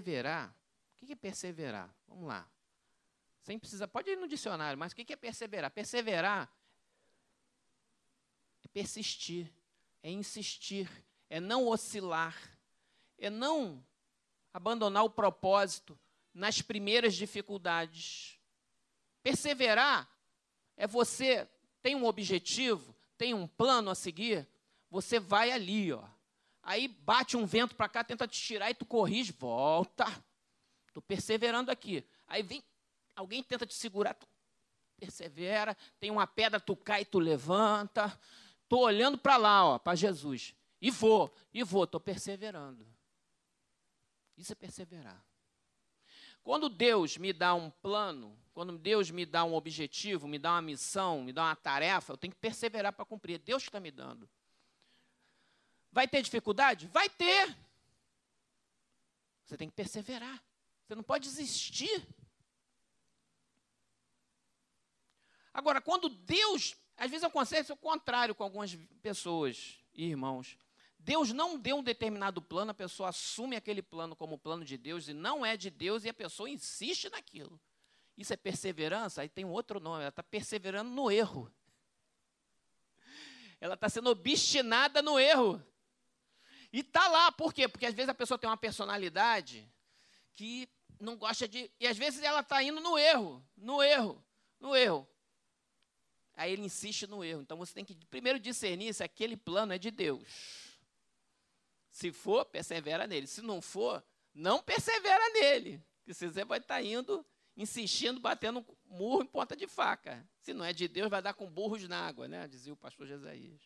[0.00, 0.54] perseverar,
[0.92, 1.94] o que é perseverar?
[2.08, 2.48] Vamos lá.
[3.42, 5.70] Sem precisar, pode ir no dicionário, mas o que é perseverar?
[5.70, 6.50] Perseverar
[8.62, 9.52] é persistir,
[10.02, 10.88] é insistir,
[11.28, 12.36] é não oscilar,
[13.18, 13.84] é não
[14.52, 15.98] abandonar o propósito
[16.32, 18.38] nas primeiras dificuldades.
[19.22, 20.08] Perseverar
[20.76, 21.48] é você
[21.82, 24.46] tem um objetivo, tem um plano a seguir,
[24.90, 26.06] você vai ali, ó.
[26.62, 30.06] Aí bate um vento para cá, tenta te tirar e tu corrige, volta.
[30.86, 32.04] Estou perseverando aqui.
[32.26, 32.62] Aí vem,
[33.14, 34.26] alguém tenta te segurar, tu
[34.98, 35.76] persevera.
[35.98, 38.18] Tem uma pedra, tu cai, tu levanta.
[38.62, 40.54] Estou olhando para lá, ó, para Jesus.
[40.80, 42.86] E vou, e vou, estou perseverando.
[44.36, 45.22] Isso é perseverar.
[46.42, 50.62] Quando Deus me dá um plano, quando Deus me dá um objetivo, me dá uma
[50.62, 53.34] missão, me dá uma tarefa, eu tenho que perseverar para cumprir.
[53.34, 54.28] É Deus que está me dando.
[55.92, 56.86] Vai ter dificuldade?
[56.88, 57.56] Vai ter.
[59.44, 60.42] Você tem que perseverar.
[60.86, 62.06] Você não pode desistir.
[65.52, 70.56] Agora, quando Deus, às vezes acontece o contrário com algumas pessoas e irmãos.
[70.98, 75.08] Deus não deu um determinado plano, a pessoa assume aquele plano como plano de Deus
[75.08, 77.60] e não é de Deus e a pessoa insiste naquilo.
[78.16, 79.22] Isso é perseverança?
[79.22, 81.50] Aí tem um outro nome, ela está perseverando no erro.
[83.60, 85.62] Ela está sendo obstinada no erro.
[86.72, 87.68] E está lá, por quê?
[87.68, 89.68] Porque às vezes a pessoa tem uma personalidade
[90.32, 90.68] que
[91.00, 91.70] não gosta de.
[91.80, 94.24] E às vezes ela está indo no erro, no erro,
[94.58, 95.08] no erro.
[96.34, 97.42] Aí ele insiste no erro.
[97.42, 100.78] Então você tem que primeiro discernir se aquele plano é de Deus.
[101.90, 103.26] Se for, persevera nele.
[103.26, 105.82] Se não for, não persevera nele.
[105.98, 110.26] Porque você vai estar tá indo, insistindo, batendo murro em ponta de faca.
[110.38, 112.48] Se não é de Deus, vai dar com burros na água, né?
[112.48, 113.60] Dizia o pastor Jesaías.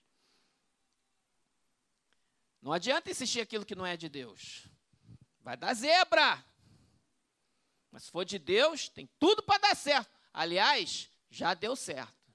[2.65, 4.67] Não adianta insistir aquilo que não é de Deus.
[5.43, 6.43] Vai dar zebra.
[7.91, 10.11] Mas se for de Deus, tem tudo para dar certo.
[10.33, 12.33] Aliás, já deu certo.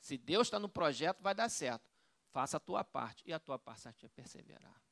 [0.00, 1.88] Se Deus está no projeto, vai dar certo.
[2.32, 3.22] Faça a tua parte.
[3.24, 4.82] E a tua parte é perseverar.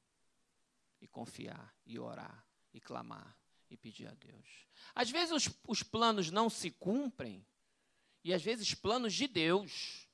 [1.00, 3.37] E confiar, e orar, e clamar,
[3.69, 4.69] e pedir a Deus.
[4.94, 7.44] Às vezes os, os planos não se cumprem,
[8.23, 10.09] e às vezes planos de Deus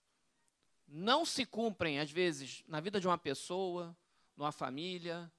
[0.86, 3.94] não se cumprem, às vezes, na vida de uma pessoa,
[4.38, 5.30] numa família,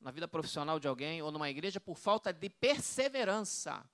[0.00, 3.88] na vida profissional de alguém ou numa igreja por falta de perseverança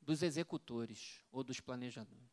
[0.00, 2.28] dos executores ou dos planejadores.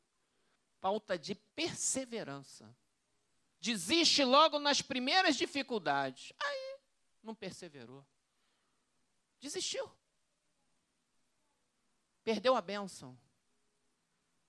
[0.79, 2.75] Falta de perseverança.
[3.61, 6.33] Desiste logo nas primeiras dificuldades.
[6.39, 6.79] Aí,
[7.21, 8.03] não perseverou.
[9.39, 9.91] Desistiu.
[12.23, 13.15] Perdeu a bênção.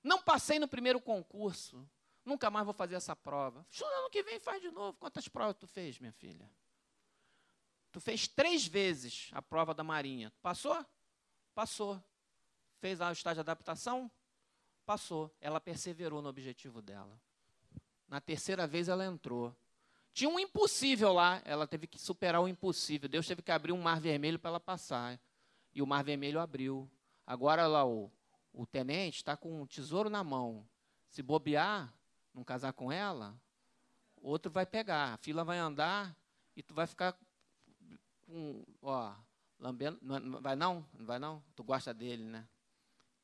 [0.02, 1.86] Não passei no primeiro concurso.
[2.30, 3.66] Nunca mais vou fazer essa prova.
[3.82, 4.96] Ano que vem faz de novo.
[5.00, 6.48] Quantas provas tu fez, minha filha?
[7.90, 10.32] Tu fez três vezes a prova da Marinha.
[10.40, 10.86] Passou?
[11.52, 12.00] Passou.
[12.78, 14.08] Fez lá o estágio de adaptação?
[14.86, 15.28] Passou.
[15.40, 17.20] Ela perseverou no objetivo dela.
[18.06, 19.52] Na terceira vez ela entrou.
[20.12, 23.08] Tinha um impossível lá, ela teve que superar o impossível.
[23.08, 25.20] Deus teve que abrir um mar vermelho para ela passar.
[25.74, 26.88] E o mar vermelho abriu.
[27.26, 28.08] Agora lá o,
[28.52, 30.64] o tenente está com um tesouro na mão.
[31.08, 31.92] Se bobear,
[32.34, 33.38] não casar com ela,
[34.16, 36.16] outro vai pegar, a fila vai andar
[36.56, 37.16] e tu vai ficar
[38.22, 39.14] com, ó,
[39.58, 40.86] lambendo, não, vai não?
[40.94, 41.42] Não vai não?
[41.54, 42.48] Tu gosta dele, né?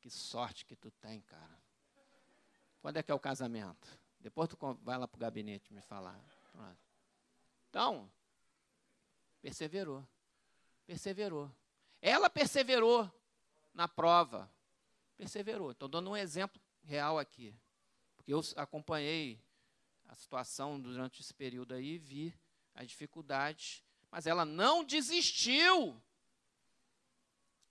[0.01, 1.59] Que sorte que tu tem, cara.
[2.81, 3.89] Quando é que é o casamento?
[4.21, 6.19] Depois tu vai lá para o gabinete me falar.
[7.69, 8.11] Então,
[9.43, 10.07] perseverou.
[10.87, 11.51] Perseverou.
[12.01, 13.11] Ela perseverou
[13.75, 14.51] na prova.
[15.17, 15.73] Perseverou.
[15.73, 17.55] Estou dando um exemplo real aqui.
[18.27, 19.41] Eu acompanhei
[20.07, 22.35] a situação durante esse período aí, vi
[22.75, 26.03] as dificuldades, mas ela não desistiu.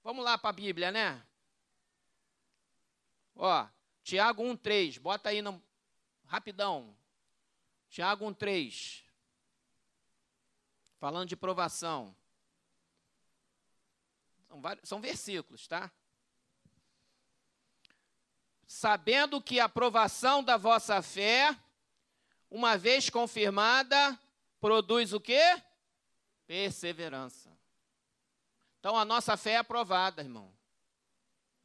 [0.03, 1.25] Vamos lá para a Bíblia, né?
[3.35, 3.68] Ó,
[4.03, 5.62] Tiago 1,3, bota aí no,
[6.25, 6.95] rapidão.
[7.89, 9.03] Tiago 1,3.
[10.97, 12.15] Falando de provação.
[14.47, 15.91] São, vários, são versículos, tá?
[18.67, 21.56] Sabendo que a aprovação da vossa fé,
[22.50, 24.19] uma vez confirmada,
[24.59, 25.62] produz o quê?
[26.47, 27.56] Perseverança.
[28.79, 30.53] Então a nossa fé é aprovada, irmão.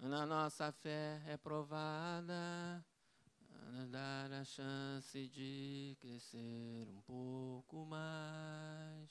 [0.03, 2.83] A nossa fé é provada,
[3.89, 9.11] dar a chance de crescer um pouco mais.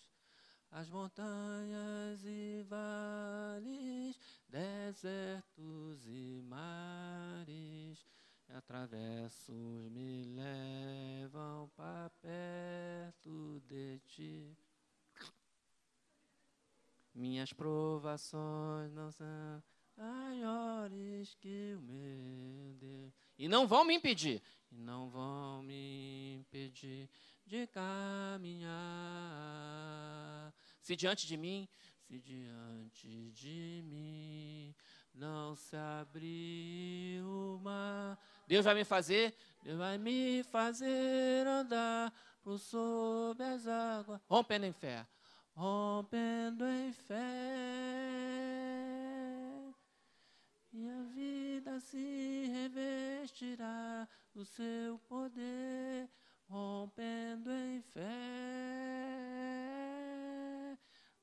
[0.71, 8.05] As montanhas e vales, desertos e mares,
[8.49, 14.57] atravessos me levam para perto de ti.
[17.13, 19.63] Minhas provações não são
[19.95, 23.13] maiores que o meu Deus.
[23.37, 24.41] E não vão me impedir.
[24.71, 27.09] E não vão me impedir
[27.45, 28.69] de caminhar.
[30.81, 31.67] Se diante de mim,
[32.09, 34.73] se diante de mim
[35.13, 38.17] não se abrir o mar.
[38.47, 42.11] Deus vai me fazer, Deus vai me fazer andar
[42.41, 44.19] por sob as águas.
[44.27, 45.05] Rompendo em fé.
[45.55, 47.19] Rompendo em fé
[50.73, 56.09] e a vida se revestirá do seu poder,
[56.47, 59.29] rompendo em fé.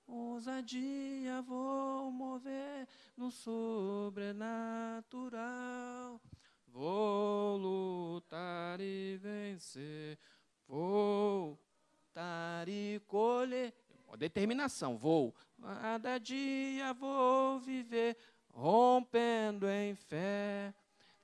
[0.06, 2.86] Ousadia vou mover
[3.16, 6.20] no sobrenatural.
[6.68, 10.18] Vou lutar e vencer.
[10.66, 11.58] Vou
[12.16, 13.74] lutar e colher.
[14.16, 15.34] Determinação, vou.
[15.60, 18.16] Cada dia vou viver
[18.48, 20.72] rompendo em fé.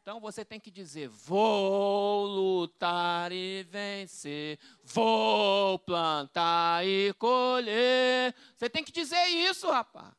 [0.02, 8.34] Então você tem que dizer: vou lutar e vencer, vou plantar e colher.
[8.56, 10.12] Você tem que dizer isso, rapaz.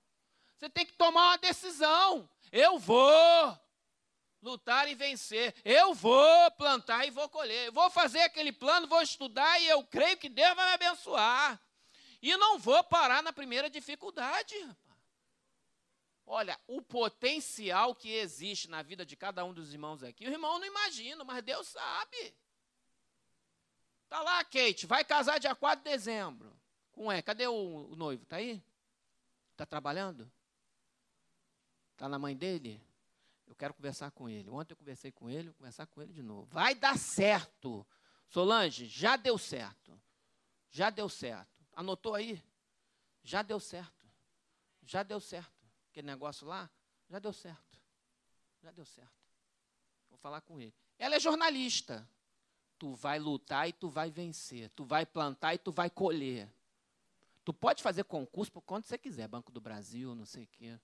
[0.58, 2.30] Você tem que tomar uma decisão.
[2.50, 3.60] Eu vou
[4.42, 5.54] lutar e vencer.
[5.66, 7.68] Eu vou plantar e vou colher.
[7.68, 11.60] Eu vou fazer aquele plano, vou estudar e eu creio que Deus vai me abençoar.
[12.22, 14.56] E não vou parar na primeira dificuldade.
[16.26, 20.58] Olha, o potencial que existe na vida de cada um dos irmãos aqui, o irmão
[20.58, 22.36] não imagina, mas Deus sabe.
[24.08, 26.56] Tá lá, Kate, vai casar dia 4 de dezembro.
[26.92, 28.26] Com é, cadê o, o noivo?
[28.26, 28.64] Tá aí?
[29.58, 30.32] Tá trabalhando?
[31.98, 32.82] Tá na mãe dele?
[33.46, 34.50] Eu quero conversar com ele.
[34.50, 36.48] Ontem eu conversei com ele, vou conversar com ele de novo.
[36.52, 37.86] Vai dar certo.
[38.30, 40.00] Solange, já deu certo.
[40.70, 41.52] Já deu certo.
[41.74, 42.42] Anotou aí?
[43.24, 44.08] Já deu certo.
[44.84, 45.63] Já deu certo
[45.94, 46.68] aquele negócio lá,
[47.08, 47.80] já deu certo.
[48.64, 49.14] Já deu certo.
[50.10, 50.74] Vou falar com ele.
[50.98, 52.08] Ela é jornalista.
[52.80, 54.70] Tu vai lutar e tu vai vencer.
[54.72, 56.52] Tu vai plantar e tu vai colher.
[57.46, 60.80] Tu pode fazer concurso por quanto você quiser, Banco do Brasil, não sei o quê.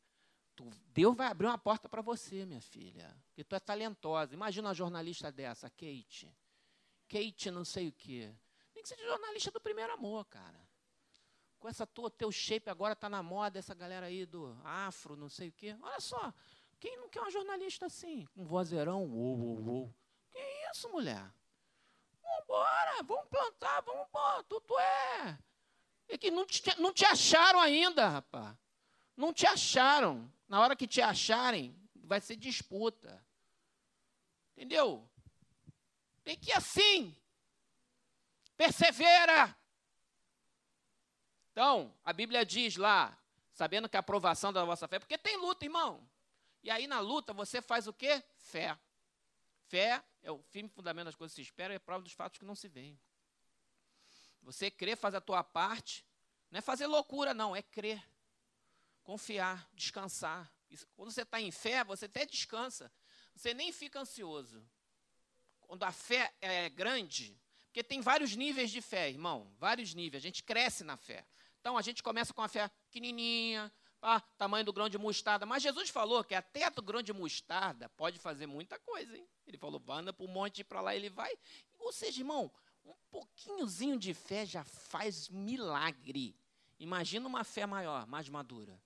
[0.55, 3.15] Tu, Deus vai abrir uma porta para você, minha filha.
[3.27, 4.33] Porque tu é talentosa.
[4.33, 6.31] Imagina uma jornalista dessa, Kate.
[7.07, 8.31] Kate não sei o quê.
[8.73, 10.68] Tem que ser jornalista do primeiro amor, cara
[11.59, 15.29] com essa tua, teu shape agora está na moda, essa galera aí do afro, não
[15.29, 15.75] sei o quê.
[15.81, 16.33] Olha só,
[16.79, 19.95] quem não quer uma jornalista assim, com um vozeirão, uou, uou, uou.
[20.31, 20.39] Que
[20.71, 21.31] isso, mulher?
[22.23, 25.37] Vambora, vamos plantar, vamos, pô, tu, tu é.
[26.07, 28.55] É que não te, não te acharam ainda, rapaz.
[29.15, 30.31] Não te acharam.
[30.47, 33.23] Na hora que te acharem, vai ser disputa.
[34.55, 35.07] Entendeu?
[36.23, 37.15] Tem que ir assim.
[38.57, 39.55] Persevera.
[41.59, 43.21] Então, a Bíblia diz lá,
[43.51, 46.09] sabendo que a aprovação da vossa fé, porque tem luta, irmão.
[46.63, 48.23] E aí na luta você faz o quê?
[48.37, 48.79] Fé.
[49.67, 52.39] Fé é o firme fundamento das coisas que se esperam e é prova dos fatos
[52.39, 52.97] que não se veem.
[54.41, 56.05] Você crer, faz a tua parte.
[56.49, 58.01] Não é fazer loucura, não, é crer.
[59.03, 60.49] Confiar, descansar.
[60.71, 62.89] Isso, quando você está em fé, você até descansa.
[63.35, 64.65] Você nem fica ansioso.
[65.59, 69.53] Quando a fé é grande, porque tem vários níveis de fé, irmão.
[69.59, 70.23] Vários níveis.
[70.23, 71.25] A gente cresce na fé.
[71.59, 75.45] Então a gente começa com a fé pequenininha, ah, tamanho do grão de mostarda.
[75.45, 79.27] Mas Jesus falou que até do grão de mostarda pode fazer muita coisa, hein?
[79.45, 81.31] Ele falou, anda para o monte para lá, ele vai.
[81.77, 82.51] Ou seja, irmão,
[82.85, 86.35] um pouquinhozinho de fé já faz milagre.
[86.79, 88.81] Imagina uma fé maior, mais madura.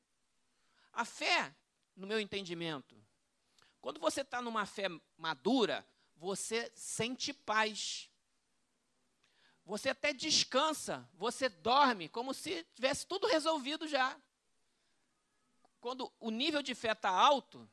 [0.92, 1.56] A fé,
[1.96, 2.96] no meu entendimento,
[3.82, 4.88] quando você está numa fé
[5.18, 8.10] madura, você sente paz.
[9.66, 14.20] Você até descansa, você dorme como se tivesse tudo resolvido já.
[15.80, 17.70] Quando o nível de fé está alto,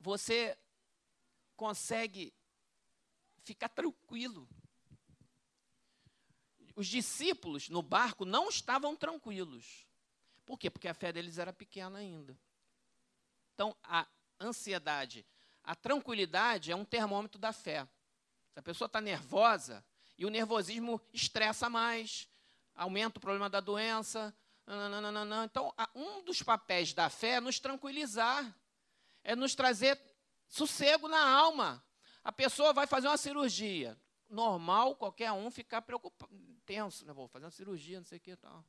[0.00, 0.58] você
[1.56, 2.34] consegue
[3.42, 4.48] ficar tranquilo.
[6.74, 9.86] Os discípulos no barco não estavam tranquilos.
[10.44, 10.70] Por quê?
[10.70, 12.38] Porque a fé deles era pequena ainda.
[13.54, 14.06] Então, a
[14.40, 15.26] ansiedade,
[15.62, 17.86] a tranquilidade é um termômetro da fé.
[18.52, 19.84] Se a pessoa está nervosa,
[20.16, 22.28] e o nervosismo estressa mais,
[22.74, 24.34] aumenta o problema da doença.
[24.66, 25.44] Nananana.
[25.44, 28.56] Então, um dos papéis da fé é nos tranquilizar,
[29.24, 30.00] é nos trazer
[30.48, 31.84] sossego na alma.
[32.22, 33.98] A pessoa vai fazer uma cirurgia.
[34.28, 36.32] Normal qualquer um ficar preocupado,
[36.64, 37.12] tenso, né?
[37.12, 38.64] Vou fazer uma cirurgia, não sei o que tal.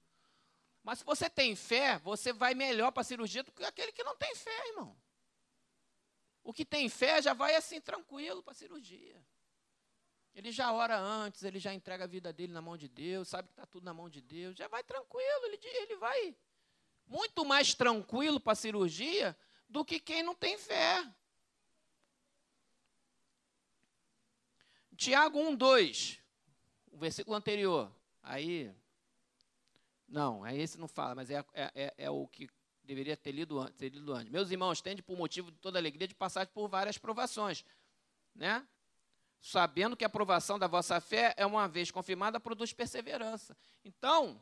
[0.81, 4.03] Mas se você tem fé, você vai melhor para a cirurgia do que aquele que
[4.03, 4.97] não tem fé, irmão.
[6.43, 9.23] O que tem fé já vai assim tranquilo para a cirurgia.
[10.35, 13.47] Ele já ora antes, ele já entrega a vida dele na mão de Deus, sabe
[13.47, 16.35] que está tudo na mão de Deus, já vai tranquilo, ele, ele vai
[17.05, 19.37] muito mais tranquilo para a cirurgia
[19.69, 21.07] do que quem não tem fé.
[24.95, 26.19] Tiago 1, 2,
[26.91, 27.91] o versículo anterior.
[28.21, 28.73] Aí,
[30.07, 32.49] não, aí esse não fala, mas é, é, é, é o que
[32.83, 34.31] deveria ter lido, antes, ter lido antes.
[34.31, 37.65] Meus irmãos, tende por motivo de toda alegria de passar por várias provações,
[38.35, 38.65] né?
[39.45, 43.57] Sabendo que a aprovação da vossa fé é uma vez confirmada, produz perseverança.
[43.83, 44.41] Então,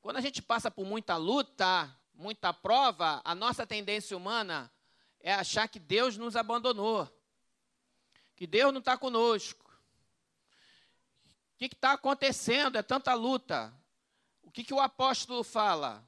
[0.00, 4.72] quando a gente passa por muita luta, muita prova, a nossa tendência humana
[5.20, 7.06] é achar que Deus nos abandonou,
[8.34, 9.70] que Deus não está conosco.
[11.54, 12.78] O que está acontecendo?
[12.78, 13.70] É tanta luta.
[14.42, 16.02] O que, que o apóstolo fala?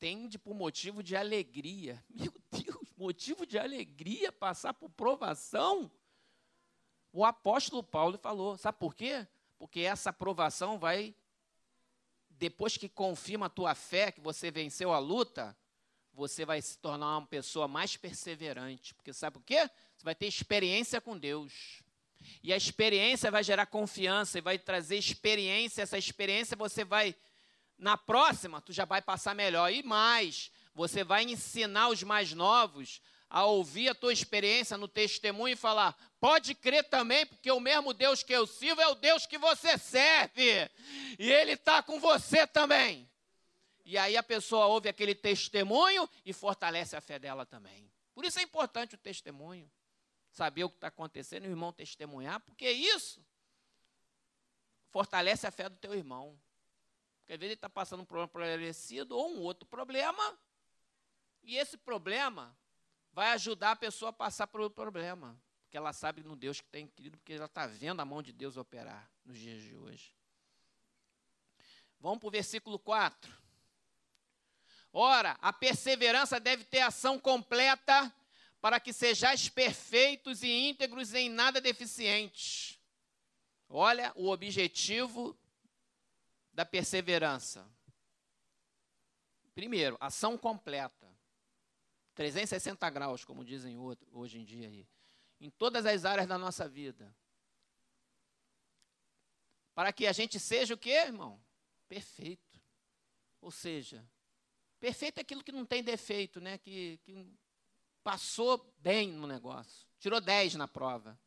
[0.00, 2.04] Tende por motivo de alegria.
[2.10, 5.90] Meu Deus, motivo de alegria passar por provação?
[7.12, 8.56] O apóstolo Paulo falou.
[8.56, 9.26] Sabe por quê?
[9.58, 11.14] Porque essa aprovação vai,
[12.30, 15.56] depois que confirma a tua fé, que você venceu a luta,
[16.14, 18.94] você vai se tornar uma pessoa mais perseverante.
[18.94, 19.68] Porque sabe por quê?
[19.96, 21.82] Você vai ter experiência com Deus.
[22.42, 25.82] E a experiência vai gerar confiança e vai trazer experiência.
[25.82, 27.14] Essa experiência você vai,
[27.76, 29.72] na próxima, tu já vai passar melhor.
[29.72, 35.54] E mais, você vai ensinar os mais novos a ouvir a tua experiência no testemunho
[35.54, 39.26] e falar: pode crer também, porque o mesmo Deus que eu sirvo é o Deus
[39.26, 40.70] que você serve,
[41.18, 43.10] e Ele está com você também.
[43.84, 47.90] E aí a pessoa ouve aquele testemunho e fortalece a fé dela também.
[48.14, 49.70] Por isso é importante o testemunho,
[50.30, 53.24] saber o que está acontecendo, o irmão testemunhar, porque isso
[54.90, 56.38] fortalece a fé do teu irmão.
[57.20, 60.38] Porque às vezes ele está passando um problema parecido ou um outro problema,
[61.42, 62.56] e esse problema
[63.12, 65.38] vai ajudar a pessoa a passar outro problema.
[65.64, 68.32] Porque ela sabe no Deus que tem querido, porque ela está vendo a mão de
[68.32, 70.14] Deus operar nos dias de hoje.
[71.98, 73.32] Vamos para o versículo 4.
[74.92, 78.12] Ora, a perseverança deve ter ação completa
[78.60, 82.78] para que sejais perfeitos e íntegros em nada deficientes.
[83.68, 85.36] Olha o objetivo
[86.52, 87.66] da perseverança.
[89.54, 91.11] Primeiro, ação completa.
[92.14, 93.76] 360 graus, como dizem
[94.12, 94.86] hoje em dia aí.
[95.40, 97.14] Em todas as áreas da nossa vida.
[99.74, 101.42] Para que a gente seja o quê, irmão?
[101.88, 102.60] Perfeito.
[103.40, 104.04] Ou seja,
[104.78, 106.58] perfeito é aquilo que não tem defeito, né?
[106.58, 107.26] Que, que
[108.04, 109.86] passou bem no negócio.
[109.98, 111.18] Tirou 10 na prova.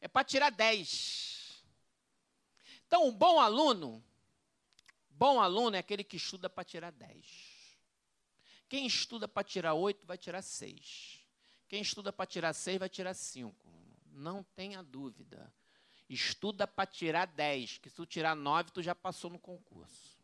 [0.00, 1.64] É para tirar 10.
[2.86, 4.04] Então, um bom aluno,
[5.10, 7.53] bom aluno é aquele que estuda para tirar 10.
[8.68, 11.20] Quem estuda para tirar oito vai tirar seis.
[11.68, 13.70] Quem estuda para tirar seis vai tirar cinco.
[14.12, 15.52] Não tenha dúvida.
[16.08, 20.14] Estuda para tirar dez, que se tu tirar nove, tu já passou no concurso.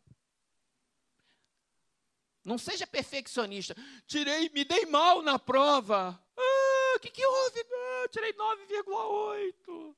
[2.44, 3.74] Não seja perfeccionista.
[4.06, 6.20] Tirei, me dei mal na prova.
[6.36, 7.60] O ah, que, que houve?
[7.60, 9.94] Ah, tirei 9,8.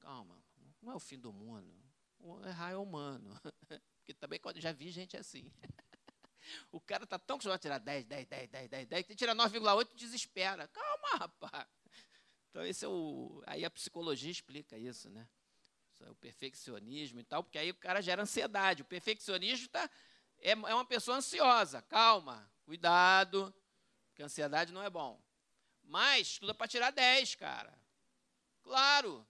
[0.00, 0.42] Calma,
[0.82, 1.72] não é o fim do mundo.
[2.46, 3.38] Errar é humano.
[3.98, 5.50] Porque também já vi gente assim.
[6.70, 9.34] O cara está tão acostumado a tirar 10, 10, 10, 10, 10, 10, que tira
[9.34, 10.68] 9,8 e desespera.
[10.68, 11.66] Calma, rapaz.
[12.50, 13.42] Então, esse é o.
[13.46, 15.28] Aí a psicologia explica isso, né?
[16.00, 18.82] É o perfeccionismo e tal, porque aí o cara gera ansiedade.
[18.82, 19.90] O perfeccionismo tá,
[20.38, 21.80] é, é uma pessoa ansiosa.
[21.82, 23.54] Calma, cuidado,
[24.08, 25.20] porque ansiedade não é bom.
[25.82, 27.76] Mas estuda para tirar 10, cara.
[28.62, 29.26] Claro.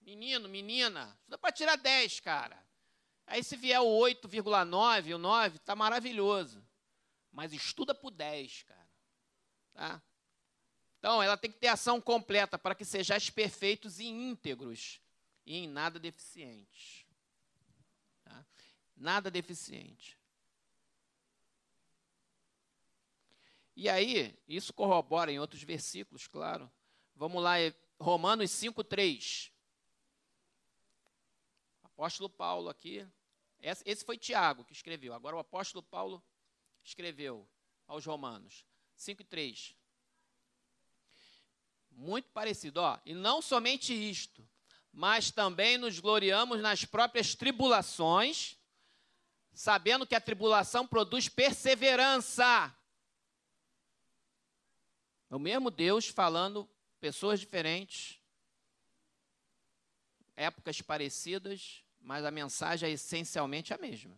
[0.00, 2.71] Menino, menina, estuda para tirar 10, cara.
[3.26, 6.62] Aí se vier o 8,9, o 9, está maravilhoso.
[7.30, 8.90] Mas estuda por 10, cara.
[9.72, 10.02] Tá?
[10.98, 15.00] Então, ela tem que ter ação completa para que sejais perfeitos e íntegros
[15.44, 17.06] e em nada deficientes.
[18.22, 18.44] Tá?
[18.96, 20.18] Nada deficiente.
[23.74, 26.70] E aí, isso corrobora em outros versículos, claro.
[27.16, 27.54] Vamos lá,
[27.98, 29.51] Romanos 5, 3.
[31.94, 33.06] Apóstolo Paulo aqui.
[33.60, 35.14] Esse foi Tiago que escreveu.
[35.14, 36.22] Agora o apóstolo Paulo
[36.82, 37.48] escreveu
[37.86, 38.64] aos Romanos
[38.96, 39.76] 5 e 3.
[41.90, 42.98] Muito parecido, ó.
[43.04, 44.48] E não somente isto,
[44.92, 48.56] mas também nos gloriamos nas próprias tribulações,
[49.52, 52.74] sabendo que a tribulação produz perseverança.
[55.30, 56.68] É o mesmo Deus falando
[57.00, 58.21] pessoas diferentes,
[60.42, 64.16] épocas parecidas, mas a mensagem é essencialmente a mesma.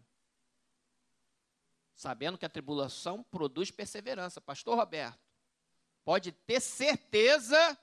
[1.94, 4.40] Sabendo que a tribulação produz perseverança.
[4.40, 5.20] Pastor Roberto,
[6.04, 7.78] pode ter certeza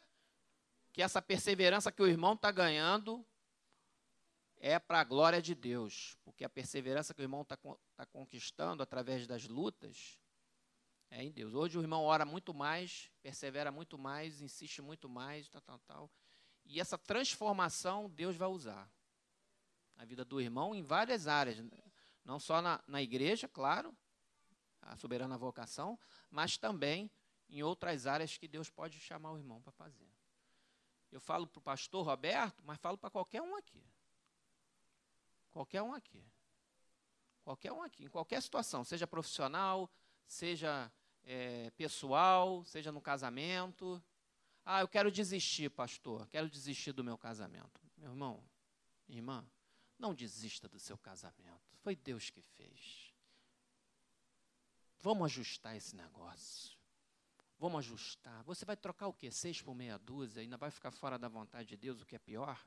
[0.91, 3.25] que essa perseverança que o irmão está ganhando
[4.57, 7.57] é para a glória de Deus, porque a perseverança que o irmão está
[7.95, 10.19] tá conquistando através das lutas
[11.10, 11.53] é em Deus.
[11.53, 16.12] Hoje o irmão ora muito mais, persevera muito mais, insiste muito mais, tal, tal, tal.
[16.65, 18.89] E essa transformação Deus vai usar
[19.95, 21.63] na vida do irmão em várias áreas,
[22.25, 23.95] não só na, na igreja, claro,
[24.81, 25.99] a soberana vocação,
[26.29, 27.11] mas também
[27.49, 30.09] em outras áreas que Deus pode chamar o irmão para fazer.
[31.11, 33.85] Eu falo para o pastor Roberto, mas falo para qualquer um aqui.
[35.51, 36.25] Qualquer um aqui.
[37.43, 39.91] Qualquer um aqui, em qualquer situação, seja profissional,
[40.25, 40.91] seja
[41.23, 44.01] é, pessoal, seja no casamento.
[44.65, 47.81] Ah, eu quero desistir, pastor, quero desistir do meu casamento.
[47.97, 48.43] Meu irmão,
[49.09, 49.45] irmã,
[49.97, 51.75] não desista do seu casamento.
[51.77, 53.13] Foi Deus que fez.
[54.99, 56.77] Vamos ajustar esse negócio.
[57.57, 58.43] Vamos ajustar.
[58.43, 59.31] Você vai trocar o quê?
[59.31, 60.41] Seis por meia dúzia?
[60.41, 62.59] Ainda vai ficar fora da vontade de Deus, o que é pior?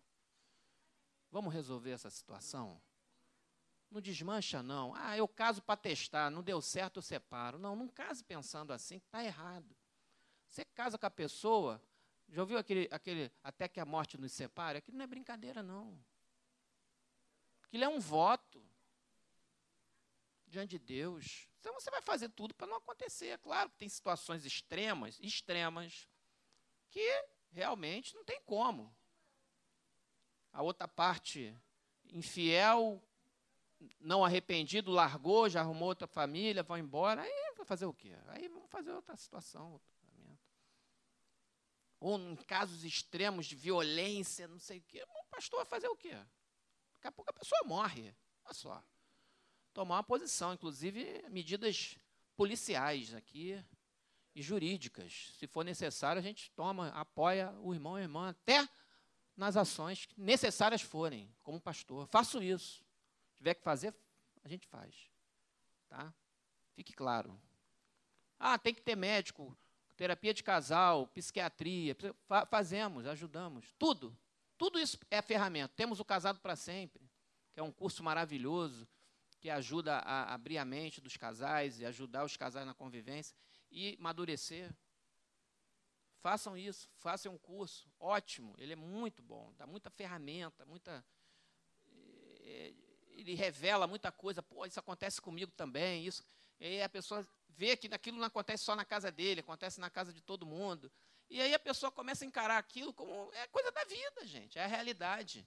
[1.30, 2.80] Vamos resolver essa situação?
[3.90, 4.92] Não desmancha, não.
[4.94, 7.58] Ah, eu caso para testar, não deu certo, eu separo.
[7.58, 9.74] Não, não case pensando assim, está errado.
[10.54, 11.82] Você casa com a pessoa,
[12.28, 14.78] já ouviu aquele, aquele até que a morte nos separe?
[14.78, 15.98] Aquilo não é brincadeira, não.
[17.64, 18.64] Aquilo é um voto
[20.46, 21.48] diante de Deus.
[21.58, 23.36] Então você vai fazer tudo para não acontecer.
[23.38, 26.08] Claro que tem situações extremas, extremas,
[26.88, 28.94] que realmente não tem como
[30.52, 31.52] a outra parte
[32.04, 33.02] infiel,
[33.98, 38.16] não arrependido, largou, já arrumou outra família, vai embora, aí vai fazer o quê?
[38.28, 39.93] Aí vamos fazer outra situação, outro
[42.04, 45.96] Ou em casos extremos de violência, não sei o quê, o pastor vai fazer o
[45.96, 46.10] quê?
[46.92, 48.14] Daqui a pouco a pessoa morre.
[48.44, 48.84] Olha só.
[49.72, 51.98] Tomar uma posição, inclusive medidas
[52.36, 53.58] policiais aqui
[54.34, 55.32] e jurídicas.
[55.38, 58.68] Se for necessário, a gente toma, apoia o irmão e a irmã até
[59.34, 62.06] nas ações que necessárias forem, como pastor.
[62.08, 62.84] Faço isso.
[63.30, 63.94] Se tiver que fazer,
[64.44, 65.08] a gente faz.
[65.88, 66.12] Tá?
[66.74, 67.40] Fique claro.
[68.38, 69.56] Ah, tem que ter médico,
[69.96, 71.96] terapia de casal, psiquiatria.
[72.26, 73.72] Fa fazemos, ajudamos.
[73.78, 74.16] Tudo.
[74.56, 75.72] Tudo isso é ferramenta.
[75.74, 77.10] Temos o Casado para Sempre,
[77.52, 78.86] que é um curso maravilhoso
[79.40, 83.36] que ajuda a abrir a mente dos casais e ajudar os casais na convivência
[83.70, 84.74] e amadurecer.
[86.22, 91.04] Façam isso, façam um curso, ótimo, ele é muito bom, dá muita ferramenta, muita.
[92.40, 92.72] Eh,
[93.10, 96.24] ele revela muita coisa, pô, isso acontece comigo também, isso.
[96.58, 97.26] E a pessoa
[97.56, 100.90] vê que aquilo não acontece só na casa dele, acontece na casa de todo mundo.
[101.30, 104.64] E aí a pessoa começa a encarar aquilo como é coisa da vida, gente, é
[104.64, 105.46] a realidade.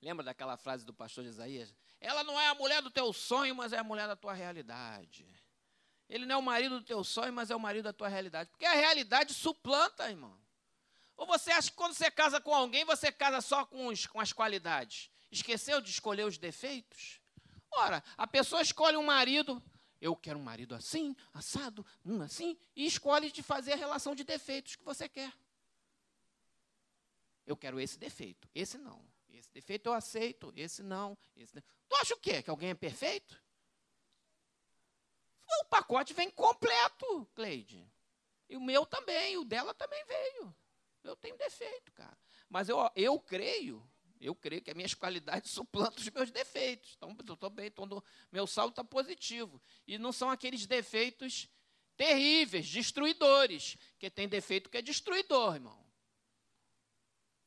[0.00, 1.74] Lembra daquela frase do pastor Isaías?
[2.00, 5.26] Ela não é a mulher do teu sonho, mas é a mulher da tua realidade.
[6.08, 8.48] Ele não é o marido do teu sonho, mas é o marido da tua realidade.
[8.50, 10.38] Porque a realidade suplanta, irmão.
[11.16, 14.20] Ou você acha que quando você casa com alguém, você casa só com, os, com
[14.20, 15.10] as qualidades?
[15.30, 17.20] Esqueceu de escolher os defeitos?
[17.72, 19.62] Ora, a pessoa escolhe um marido,
[20.00, 24.24] eu quero um marido assim, assado, um assim, e escolhe de fazer a relação de
[24.24, 25.32] defeitos que você quer.
[27.46, 29.02] Eu quero esse defeito, esse não.
[29.30, 31.16] Esse defeito eu aceito, esse não.
[31.36, 31.62] Esse não.
[31.88, 32.42] Tu acha o quê?
[32.42, 33.40] Que alguém é perfeito?
[35.60, 37.90] O pacote vem completo, Cleide.
[38.48, 40.54] E o meu também, o dela também veio.
[41.02, 42.16] Eu tenho defeito, cara.
[42.48, 43.82] Mas eu, eu creio,
[44.20, 46.94] eu creio que as minhas qualidades suplantam os meus defeitos.
[46.96, 49.60] Então, eu estou bem, tô meu saldo está positivo.
[49.86, 51.48] E não são aqueles defeitos
[51.96, 53.76] terríveis, destruidores.
[53.92, 55.88] Porque tem defeito que é destruidor, irmão.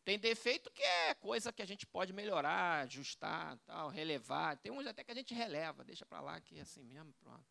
[0.03, 4.57] Tem defeito que é coisa que a gente pode melhorar, ajustar, tal, relevar.
[4.57, 7.45] Tem uns até que a gente releva, deixa para lá que é assim mesmo, pronto.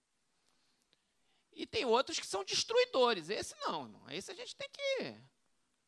[1.53, 3.29] E tem outros que são destruidores.
[3.29, 4.11] Esse não, irmão.
[4.11, 5.17] Esse a gente tem que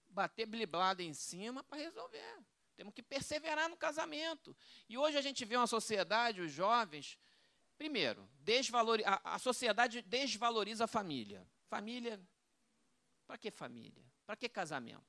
[0.09, 2.39] bater bliblada em cima para resolver.
[2.83, 4.57] Temos que perseverar no casamento.
[4.89, 7.17] E hoje a gente vê uma sociedade, os jovens,
[7.79, 11.47] primeiro, desvalori a, a sociedade desvaloriza a família.
[11.69, 12.21] Família,
[13.25, 14.05] para que família?
[14.27, 15.07] Para que casamento?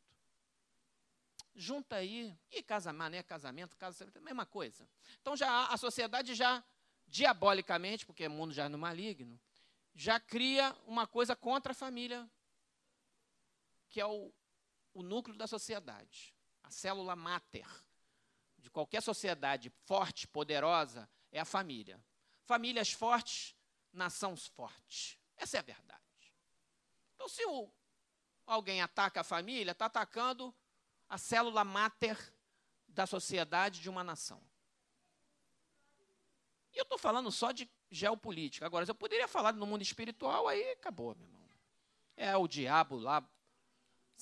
[1.56, 3.24] Junta aí, e casamento, né?
[3.24, 4.88] Casamento, casamento, mesma coisa.
[5.20, 6.64] Então já a sociedade já
[7.08, 9.42] diabolicamente, porque o mundo já é no maligno,
[9.96, 12.30] já cria uma coisa contra a família,
[13.90, 14.32] que é o,
[14.94, 17.68] o núcleo da sociedade, a célula máter
[18.58, 22.04] de qualquer sociedade forte, poderosa, é a família.
[22.46, 23.56] Famílias fortes,
[23.92, 25.20] nações fortes.
[25.36, 26.02] Essa é a verdade.
[27.16, 27.70] Então, se o,
[28.46, 30.54] alguém ataca a família, está atacando
[31.10, 32.18] a célula máter
[32.88, 34.42] da sociedade de uma nação.
[36.74, 38.66] E eu estou falando só de geopolítica.
[38.66, 41.44] Agora, se eu poderia falar no mundo espiritual, aí acabou, meu irmão.
[42.16, 43.28] É o diabo lá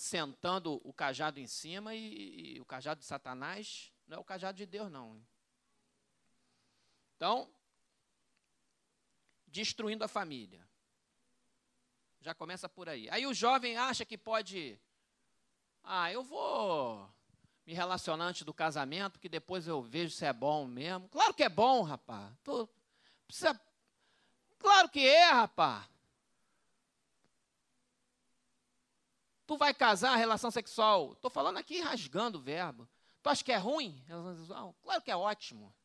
[0.01, 4.57] sentando o cajado em cima e, e o cajado de Satanás Não é o cajado
[4.57, 5.23] de Deus, não.
[7.15, 7.47] Então,
[9.45, 10.67] destruindo a família.
[12.19, 13.07] Já começa por aí.
[13.11, 14.79] Aí o jovem acha que pode.
[15.83, 17.07] Ah, eu vou
[17.63, 21.07] me relacionar antes do casamento, que depois eu vejo se é bom mesmo.
[21.09, 22.33] Claro que é bom, rapaz.
[22.43, 22.67] Tu
[23.27, 23.61] precisa.
[24.57, 25.87] Claro que é, rapaz.
[29.51, 31.11] Tu vai casar, relação sexual.
[31.11, 32.87] Estou falando aqui rasgando o verbo.
[33.21, 34.01] Tu acha que é ruim?
[34.81, 35.75] Claro que é ótimo.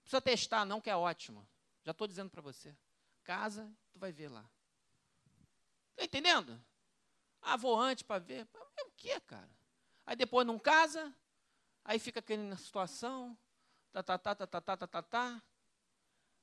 [0.00, 1.46] Precisa testar, não que é ótimo.
[1.84, 2.74] Já estou dizendo para você.
[3.22, 4.42] Casa, tu vai ver lá.
[5.90, 6.58] Está entendendo?
[7.42, 8.48] Ah, vou antes para ver.
[8.74, 9.50] Ver o que, cara?
[10.06, 11.14] Aí depois não casa,
[11.84, 13.36] aí fica aquele na situação,
[13.92, 15.42] tá, tá, tá, tá, tá, tá, tá, tá, tá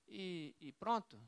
[0.07, 1.19] e, e pronto.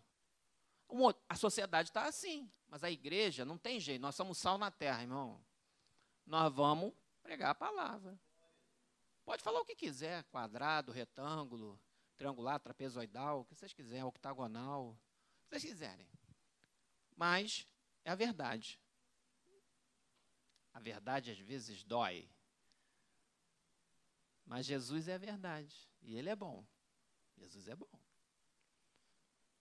[1.28, 4.02] A sociedade está assim, mas a igreja não tem jeito.
[4.02, 5.44] Nós somos sal na terra, irmão.
[6.26, 8.20] Nós vamos pregar a palavra.
[9.26, 11.80] Pode falar o que quiser, quadrado, retângulo,
[12.16, 14.96] triangular, trapezoidal, o que vocês quiserem, octagonal, o
[15.44, 16.10] que vocês quiserem.
[17.16, 17.68] Mas
[18.06, 18.80] é a verdade.
[20.74, 22.30] A verdade às vezes dói.
[24.46, 25.90] Mas Jesus é a verdade.
[26.02, 26.66] E Ele é bom.
[27.36, 28.00] Jesus é bom.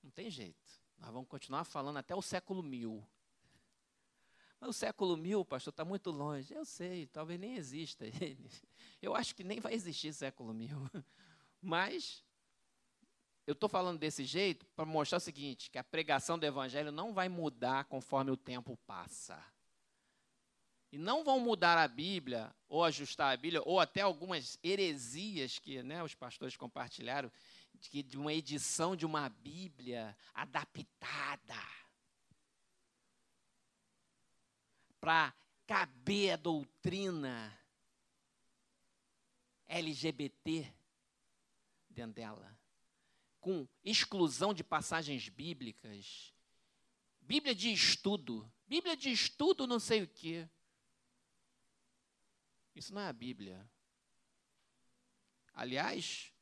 [0.03, 0.86] Não tem jeito.
[0.99, 3.07] Nós vamos continuar falando até o século mil.
[4.61, 6.55] Mas o século mil, pastor, está muito longe.
[6.55, 8.51] Eu sei, talvez nem exista ele.
[9.01, 10.79] Eu acho que nem vai existir século mil.
[11.61, 12.25] Mas
[13.47, 17.13] eu estou falando desse jeito para mostrar o seguinte: que a pregação do evangelho não
[17.13, 19.43] vai mudar conforme o tempo passa.
[20.91, 25.83] E não vão mudar a Bíblia, ou ajustar a Bíblia, ou até algumas heresias que
[25.83, 27.31] né, os pastores compartilharam,
[27.77, 31.55] de, de uma edição de uma Bíblia adaptada
[35.01, 35.35] para
[35.67, 37.57] caber a doutrina
[39.69, 40.73] LGBT
[41.89, 42.59] dentro dela,
[43.41, 46.35] com exclusão de passagens bíblicas,
[47.21, 50.49] Bíblia de estudo, Bíblia de estudo não sei o quê.
[52.75, 53.69] Isso não é a Bíblia.
[55.55, 56.33] Aliás,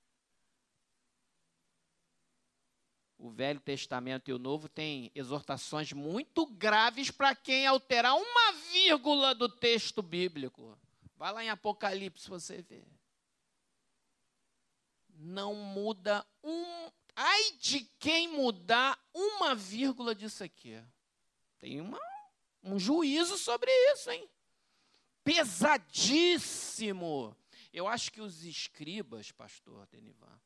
[3.26, 9.34] o Velho Testamento e o Novo têm exortações muito graves para quem alterar uma vírgula
[9.34, 10.76] do texto bíblico.
[11.16, 12.82] Vai lá em Apocalipse você vê.
[15.16, 16.90] Não muda um.
[17.16, 20.82] Ai de quem mudar uma vírgula disso aqui.
[21.60, 21.98] Tem uma,
[22.62, 24.28] um juízo sobre isso, hein?
[25.24, 27.36] pesadíssimo.
[27.72, 30.38] Eu acho que os escribas, pastor Denivan,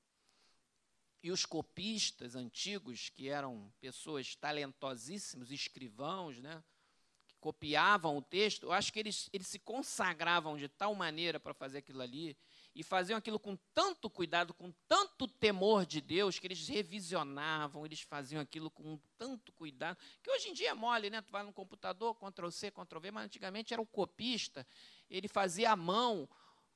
[1.23, 6.63] e os copistas antigos, que eram pessoas talentosíssimas, escrivãos, né,
[7.27, 11.53] que copiavam o texto, eu acho que eles, eles se consagravam de tal maneira para
[11.55, 12.37] fazer aquilo ali,
[12.75, 18.03] e faziam aquilo com tanto cuidado, com tanto temor de Deus, que eles revisionavam, eles
[18.03, 21.21] faziam aquilo com tanto cuidado, que hoje em dia é mole, né?
[21.21, 24.65] Tu vai no computador, Ctrl C, Ctrl V, mas antigamente era o copista,
[25.11, 26.29] ele fazia à mão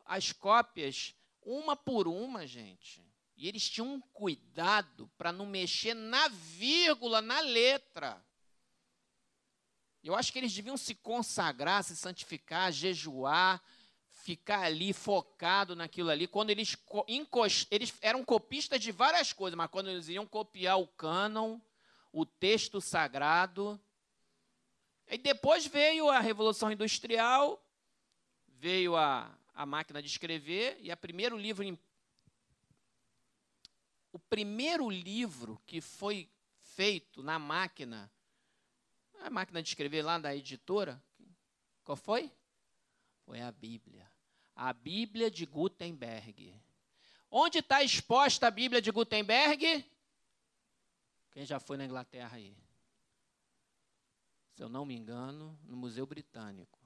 [0.04, 3.00] as cópias, uma por uma, gente.
[3.42, 8.24] E eles tinham um cuidado para não mexer na vírgula, na letra.
[10.00, 13.60] Eu acho que eles deviam se consagrar, se santificar, jejuar,
[14.08, 16.28] ficar ali focado naquilo ali.
[16.28, 16.76] Quando eles,
[17.68, 21.58] eles eram copistas de várias coisas, mas quando eles iam copiar o cânon,
[22.12, 23.76] o texto sagrado.
[25.08, 27.60] E depois veio a Revolução Industrial,
[28.46, 31.64] veio a, a máquina de escrever, e o primeiro livro.
[34.12, 38.12] O primeiro livro que foi feito na máquina,
[39.20, 41.02] a máquina de escrever lá da editora,
[41.82, 42.30] qual foi?
[43.24, 44.12] Foi a Bíblia
[44.54, 46.54] a Bíblia de Gutenberg.
[47.30, 49.84] Onde está exposta a Bíblia de Gutenberg?
[51.30, 52.56] Quem já foi na Inglaterra aí?
[54.50, 56.78] Se eu não me engano, no Museu Britânico.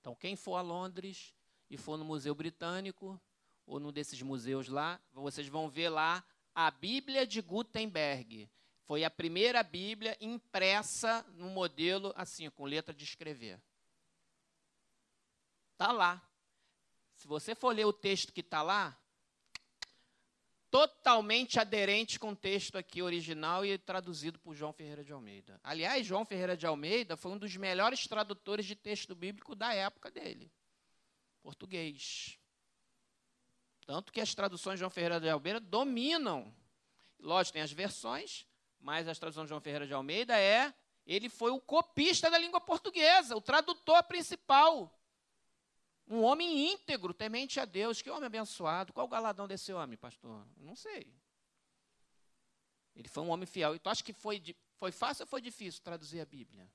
[0.00, 1.34] Então, quem for a Londres
[1.70, 3.20] e for no Museu Britânico,
[3.66, 6.24] ou num desses museus lá, vocês vão ver lá
[6.54, 8.48] a Bíblia de Gutenberg.
[8.84, 13.60] Foi a primeira Bíblia impressa no modelo assim, com letra de escrever.
[15.72, 16.22] Está lá.
[17.14, 18.96] Se você for ler o texto que está lá,
[20.70, 25.58] totalmente aderente com o texto aqui original e traduzido por João Ferreira de Almeida.
[25.62, 30.10] Aliás, João Ferreira de Almeida foi um dos melhores tradutores de texto bíblico da época
[30.10, 30.52] dele.
[31.42, 32.35] Português.
[33.86, 36.52] Tanto que as traduções de João Ferreira de Almeida dominam.
[37.20, 38.44] Lógico, tem as versões,
[38.80, 40.74] mas as traduções de João Ferreira de Almeida é.
[41.06, 44.92] Ele foi o copista da língua portuguesa, o tradutor principal.
[46.08, 48.02] Um homem íntegro, temente a Deus.
[48.02, 48.92] Que homem abençoado.
[48.92, 50.44] Qual o galadão desse homem, pastor?
[50.56, 51.12] Não sei.
[52.94, 53.74] Ele foi um homem fiel.
[53.74, 54.42] E tu acha que foi,
[54.78, 56.68] foi fácil ou foi difícil traduzir a Bíblia?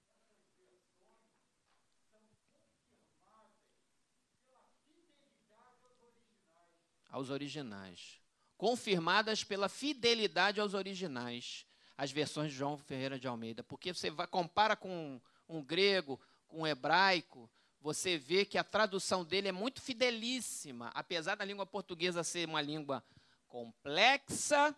[7.11, 8.19] Aos originais.
[8.57, 11.67] Confirmadas pela fidelidade aos originais.
[11.95, 13.61] As versões de João Ferreira de Almeida.
[13.63, 17.49] Porque você vai, compara com um grego, com um hebraico,
[17.81, 22.61] você vê que a tradução dele é muito fidelíssima, apesar da língua portuguesa ser uma
[22.61, 23.03] língua
[23.47, 24.75] complexa,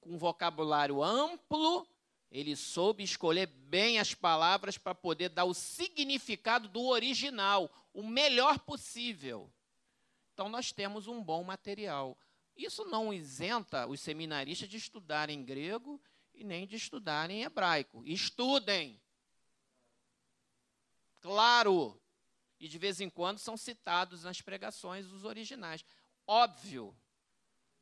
[0.00, 1.86] com um vocabulário amplo,
[2.30, 8.58] ele soube escolher bem as palavras para poder dar o significado do original, o melhor
[8.60, 9.50] possível.
[10.40, 12.18] Então nós temos um bom material.
[12.56, 16.00] Isso não isenta os seminaristas de estudarem grego
[16.32, 18.02] e nem de estudarem hebraico.
[18.06, 18.98] Estudem.
[21.20, 22.00] Claro,
[22.58, 25.84] e de vez em quando são citados nas pregações os originais.
[26.26, 26.96] Óbvio,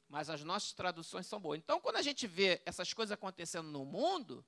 [0.08, 1.60] mas as nossas traduções são boas.
[1.60, 4.44] Então, quando a gente vê essas coisas acontecendo no mundo,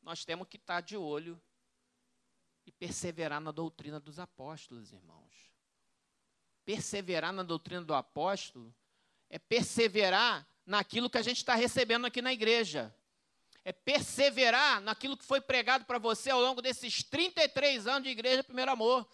[0.00, 1.42] nós temos que estar de olho
[2.64, 5.49] e perseverar na doutrina dos apóstolos, irmãos.
[6.64, 8.74] Perseverar na doutrina do apóstolo
[9.28, 12.94] é perseverar naquilo que a gente está recebendo aqui na igreja.
[13.64, 18.42] É perseverar naquilo que foi pregado para você ao longo desses 33 anos de igreja
[18.42, 19.06] Primeiro Amor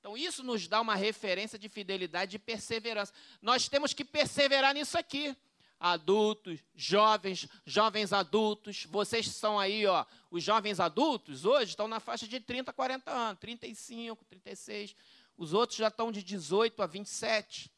[0.00, 3.12] Então, isso nos dá uma referência de fidelidade e perseverança.
[3.40, 5.36] Nós temos que perseverar nisso aqui.
[5.82, 12.28] Adultos, jovens, jovens adultos, vocês são aí, ó, os jovens adultos hoje estão na faixa
[12.28, 14.94] de 30, 40 anos, 35, 36.
[15.38, 17.72] Os outros já estão de 18 a 27.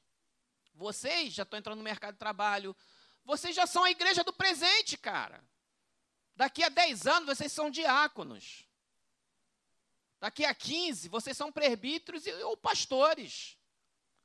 [0.74, 2.74] Vocês já estão entrando no mercado de trabalho.
[3.24, 5.40] Vocês já são a igreja do presente, cara.
[6.34, 8.66] Daqui a 10 anos vocês são diáconos.
[10.18, 13.56] Daqui a 15, vocês são presbíteros ou pastores.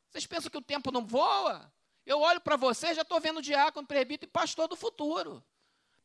[0.09, 1.71] Vocês pensam que o tempo não voa?
[2.07, 5.43] Eu olho para vocês, já estou vendo diácono, presbítero e pastor do futuro.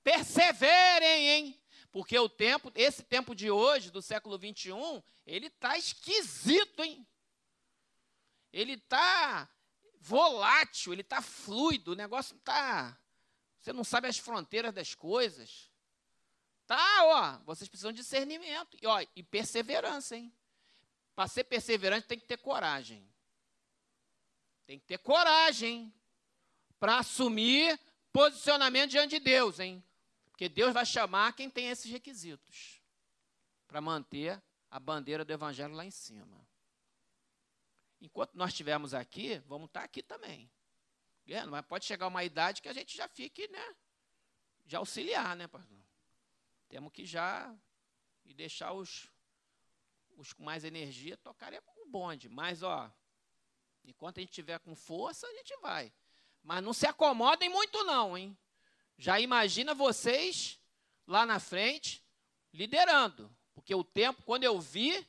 [0.03, 1.63] Perseverem, hein?
[1.93, 7.07] Porque o tempo, esse tempo de hoje, do século 21, ele está esquisito, hein?
[8.53, 9.49] Ele está
[10.01, 12.99] volátil, ele está fluido, o negócio está.
[13.61, 15.71] Você não sabe as fronteiras das coisas.
[16.67, 20.35] Tá, ó, vocês precisam de discernimento e, ó, e perseverança, hein?
[21.15, 23.09] Para ser perseverante tem que ter coragem.
[24.73, 25.93] Tem que ter coragem
[26.81, 27.79] para assumir
[28.11, 29.85] posicionamento diante de Deus, hein?
[30.31, 32.81] Porque Deus vai chamar quem tem esses requisitos
[33.69, 36.49] para manter a bandeira do evangelho lá em cima.
[38.01, 40.51] Enquanto nós estivermos aqui, vamos estar aqui também.
[41.51, 43.77] Mas pode chegar uma idade que a gente já fique, né?
[44.65, 45.85] Já auxiliar, né, pastor?
[46.71, 47.55] Temos que já
[48.25, 49.07] e deixar os,
[50.17, 52.31] os com mais energia tocarem o bonde.
[52.31, 52.91] Mas, ó,
[53.85, 55.93] enquanto a gente tiver com força, a gente vai.
[56.43, 58.37] Mas não se acomodem muito, não, hein?
[58.97, 60.59] Já imagina vocês
[61.07, 62.05] lá na frente
[62.53, 63.35] liderando.
[63.55, 65.07] Porque o tempo, quando eu vi,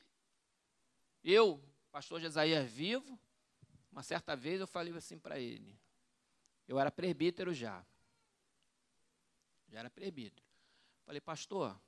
[1.23, 3.19] eu, pastor Jesaías vivo,
[3.91, 5.79] uma certa vez eu falei assim para ele.
[6.67, 7.85] Eu era presbítero já.
[9.67, 10.45] Já era presbítero.
[11.05, 11.79] Falei, pastor,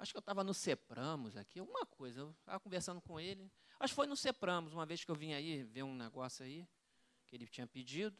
[0.00, 2.20] acho que eu estava no Sepramos aqui, alguma coisa.
[2.20, 3.50] Eu estava conversando com ele.
[3.78, 6.66] Acho que foi no Sepramos, uma vez que eu vim aí ver um negócio aí,
[7.26, 8.16] que ele tinha pedido.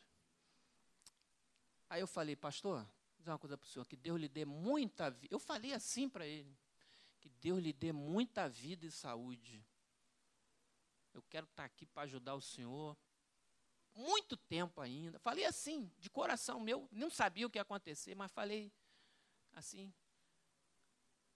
[1.88, 2.86] Aí eu falei, pastor,
[3.18, 5.34] dizer uma coisa para o senhor, que Deus lhe dê muita vida.
[5.34, 6.56] Eu falei assim para ele,
[7.18, 9.64] que Deus lhe dê muita vida e saúde.
[11.12, 12.96] Eu quero estar tá aqui para ajudar o senhor.
[13.94, 15.18] Muito tempo ainda.
[15.18, 16.88] Falei assim, de coração meu.
[16.92, 18.72] Não sabia o que ia acontecer, mas falei,
[19.52, 19.92] assim.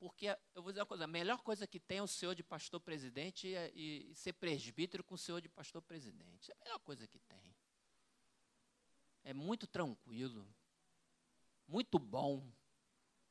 [0.04, 2.42] Porque eu vou dizer uma coisa: a melhor coisa que tem é o senhor de
[2.42, 6.52] pastor presidente e, e, ser presbítero com o senhor de pastor presidente.
[6.52, 7.56] É a melhor coisa que tem.
[9.22, 10.46] É muito tranquilo,
[11.66, 12.46] muito bom.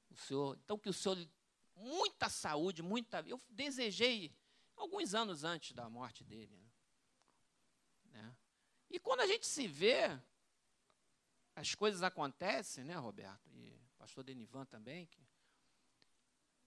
[0.09, 1.15] O senhor, então que o senhor
[1.75, 3.19] muita saúde, muita.
[3.19, 4.35] Eu desejei
[4.75, 6.59] alguns anos antes da morte dele.
[8.05, 8.35] Né?
[8.89, 10.19] E quando a gente se vê,
[11.55, 13.47] as coisas acontecem, né, Roberto?
[13.53, 15.05] E pastor Denivan também.
[15.05, 15.32] Que...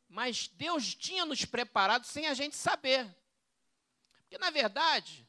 [0.09, 3.15] Mas Deus tinha nos preparado sem a gente saber.
[4.19, 5.29] Porque, na verdade,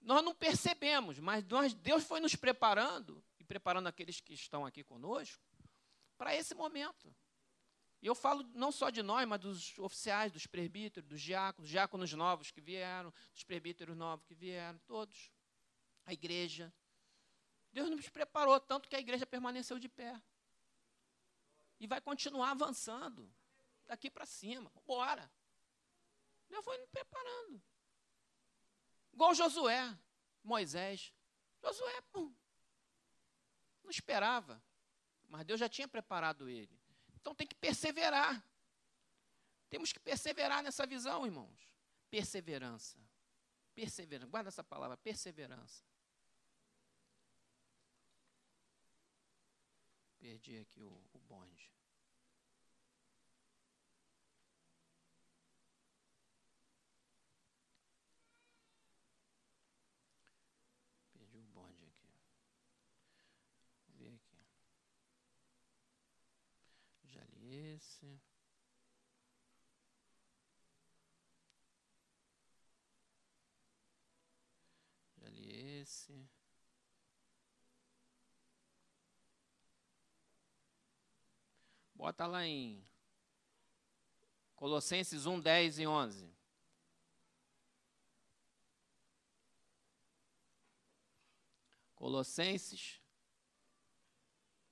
[0.00, 4.82] nós não percebemos, mas nós, Deus foi nos preparando e preparando aqueles que estão aqui
[4.84, 5.42] conosco
[6.16, 7.14] para esse momento.
[8.02, 12.12] E eu falo não só de nós, mas dos oficiais, dos presbíteros, dos diáconos, diáconos
[12.12, 15.32] novos que vieram, dos presbíteros novos que vieram, todos.
[16.04, 16.70] A igreja.
[17.72, 20.20] Deus nos preparou tanto que a igreja permaneceu de pé.
[21.80, 23.26] E vai continuar avançando
[23.86, 24.70] daqui para cima.
[24.86, 25.30] Bora.
[26.48, 27.62] Deus foi nos preparando.
[29.12, 29.96] Igual Josué,
[30.42, 31.12] Moisés.
[31.62, 32.34] Josué, pum,
[33.82, 34.62] não esperava.
[35.28, 36.78] Mas Deus já tinha preparado ele.
[37.14, 38.44] Então tem que perseverar.
[39.68, 41.74] Temos que perseverar nessa visão, irmãos.
[42.10, 42.98] Perseverança.
[43.74, 44.30] Perseverança.
[44.30, 45.82] Guarda essa palavra, perseverança.
[50.18, 51.73] Perdi aqui o, o bonde.
[67.54, 68.20] Esse.
[75.18, 76.28] Já li esse.
[81.94, 82.84] Bota lá em
[84.54, 86.34] Colossenses 1, 10 e 11.
[91.94, 93.00] Colossenses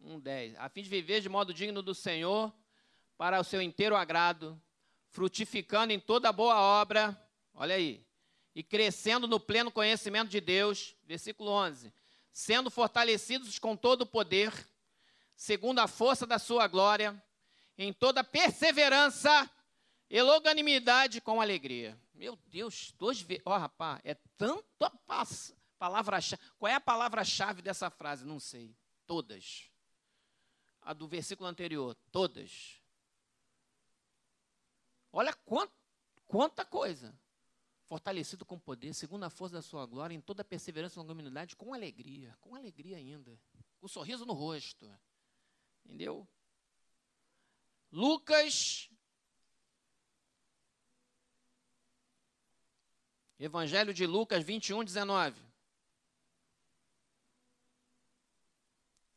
[0.01, 0.57] 1, 10.
[0.57, 2.53] A fim de viver de modo digno do Senhor,
[3.23, 4.61] para o seu inteiro agrado,
[5.11, 7.17] frutificando em toda boa obra,
[7.55, 8.05] olha aí,
[8.53, 11.95] e crescendo no pleno conhecimento de Deus, versículo 11,
[12.33, 14.53] sendo fortalecidos com todo o poder,
[15.37, 17.23] segundo a força da sua glória,
[17.79, 19.49] em toda perseverança
[20.11, 21.97] e longanimidade com alegria.
[22.15, 23.45] Meu Deus, dois vezes.
[23.47, 24.91] Ó, oh, rapaz, é tanto a
[25.79, 26.43] palavra-chave.
[26.59, 28.25] Qual é a palavra-chave dessa frase?
[28.25, 28.75] Não sei.
[29.07, 29.71] Todas.
[30.81, 31.97] A do versículo anterior.
[32.11, 32.82] Todas.
[35.12, 35.70] Olha quant,
[36.27, 37.14] quanta coisa.
[37.85, 41.75] Fortalecido com poder, segundo a força da sua glória, em toda perseverança e longanimidade, com
[41.75, 43.38] alegria, com alegria ainda,
[43.79, 44.90] com um sorriso no rosto.
[45.85, 46.27] Entendeu?
[47.90, 48.88] Lucas
[53.44, 55.44] Evangelho de Lucas 21, 19.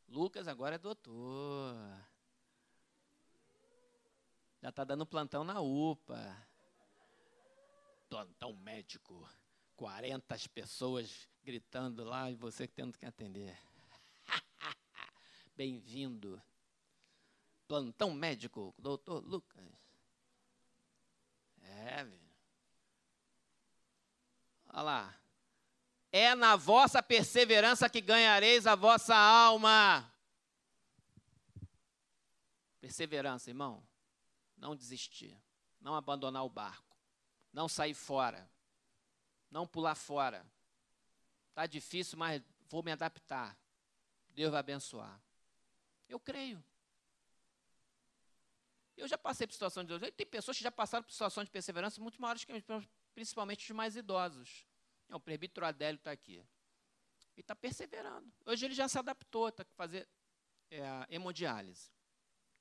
[0.08, 1.76] Lucas agora é doutor.
[4.66, 6.36] Já está dando plantão na UPA.
[8.08, 9.24] Plantão médico.
[9.76, 13.56] 40 pessoas gritando lá e você tendo que atender.
[15.54, 16.42] Bem-vindo.
[17.68, 19.64] Plantão médico, doutor Lucas.
[21.62, 22.34] É, velho.
[24.70, 25.20] Olha lá.
[26.10, 30.12] É na vossa perseverança que ganhareis a vossa alma.
[32.80, 33.80] Perseverança, irmão
[34.56, 35.36] não desistir,
[35.80, 36.96] não abandonar o barco,
[37.52, 38.48] não sair fora,
[39.50, 40.46] não pular fora.
[41.50, 43.58] Está difícil, mas vou me adaptar.
[44.30, 45.20] Deus vai abençoar.
[46.08, 46.62] Eu creio.
[48.96, 52.00] Eu já passei por situações de Tem pessoas que já passaram por situações de perseverança
[52.00, 52.52] muito maiores que
[53.14, 54.66] principalmente os mais idosos.
[55.10, 56.36] O presbítero Adélio está aqui.
[56.36, 58.30] Ele está perseverando.
[58.46, 60.08] Hoje ele já se adaptou, está fazer
[60.70, 61.90] é, hemodiálise.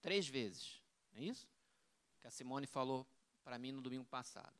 [0.01, 0.81] Três vezes.
[1.13, 1.47] Não é isso?
[2.25, 3.07] Que a Simone falou
[3.43, 4.57] para mim no domingo passado.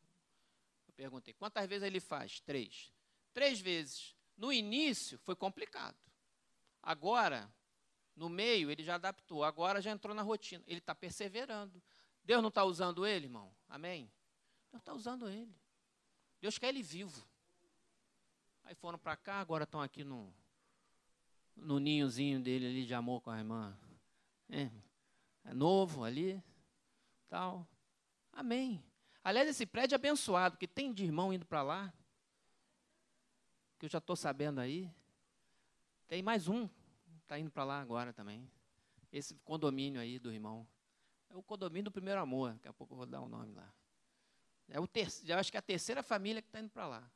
[0.87, 2.39] Eu perguntei, quantas vezes ele faz?
[2.39, 2.93] Três.
[3.33, 4.15] Três vezes.
[4.37, 5.97] No início foi complicado.
[6.83, 7.51] Agora,
[8.15, 9.43] no meio, ele já adaptou.
[9.43, 10.63] Agora já entrou na rotina.
[10.67, 11.81] Ele está perseverando.
[12.23, 13.51] Deus não está usando ele, irmão?
[13.67, 14.11] Amém?
[14.71, 15.55] Deus está usando ele.
[16.39, 17.27] Deus quer ele vivo.
[18.63, 20.31] Aí foram para cá, agora estão aqui no,
[21.55, 23.75] no ninhozinho dele ali de amor com a irmã.
[24.51, 24.69] É,
[25.45, 26.43] é novo ali
[27.29, 27.67] tal.
[28.31, 28.83] Amém.
[29.23, 31.93] Aliás, esse prédio é abençoado, porque tem de irmão indo para lá,
[33.79, 34.93] que eu já estou sabendo aí.
[36.07, 36.69] Tem mais um,
[37.23, 38.49] está indo para lá agora também.
[39.11, 40.67] Esse condomínio aí do irmão.
[41.29, 42.53] É o condomínio do primeiro amor.
[42.53, 43.73] Daqui a pouco eu vou dar o um nome lá.
[44.67, 47.11] É o ter, eu acho que é a terceira família que está indo para lá.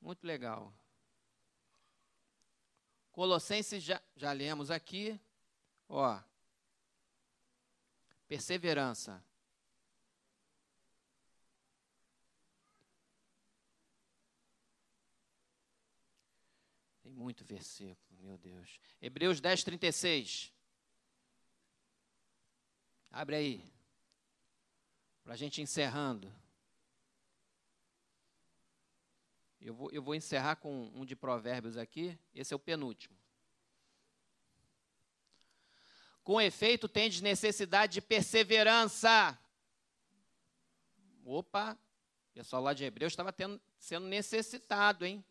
[0.00, 0.72] Muito legal.
[3.12, 5.20] Colossenses já, já lemos aqui.
[5.88, 6.20] Ó.
[8.26, 9.22] Perseverança.
[17.02, 18.80] Tem muito versículo, meu Deus.
[19.00, 20.52] Hebreus 10, 36.
[23.10, 23.72] Abre aí.
[25.22, 26.32] Para a gente encerrando.
[29.60, 32.18] Eu vou, eu vou encerrar com um de provérbios aqui.
[32.34, 33.16] Esse é o penúltimo.
[36.24, 39.38] Com efeito, tendes necessidade de perseverança.
[41.24, 41.78] Opa,
[42.30, 43.32] o pessoal lá de Hebreus estava
[43.78, 45.24] sendo necessitado, hein?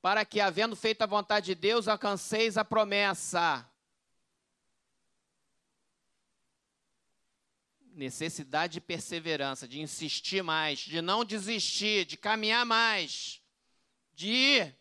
[0.00, 3.66] para que, havendo feito a vontade de Deus, alcanceis a promessa.
[7.92, 13.42] Necessidade de perseverança, de insistir mais, de não desistir, de caminhar mais,
[14.14, 14.78] de ir,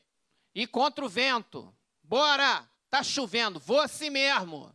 [0.55, 1.76] ir contra o vento.
[2.01, 2.70] Bora!
[2.89, 4.73] Tá chovendo, vou assim mesmo.